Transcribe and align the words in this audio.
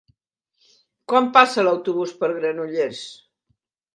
Quan 1.11 1.27
passa 1.35 1.67
l'autobús 1.67 2.15
per 2.23 2.31
Granollers? 2.39 3.03